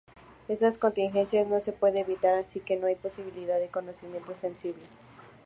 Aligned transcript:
Estas 0.47 0.79
contingencias 0.79 1.47
no 1.47 1.61
se 1.61 1.73
pueden 1.73 1.97
evitar, 1.97 2.33
así 2.33 2.59
que 2.59 2.75
no 2.75 2.87
hay 2.87 2.95
posibilidad 2.95 3.59
de 3.59 3.67
conocimiento 3.67 4.35
sensible. 4.35 4.81